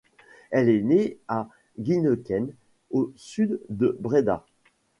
[0.49, 1.47] Elle est née à
[1.77, 2.55] Ginneken
[2.89, 4.47] au sud de Bréda.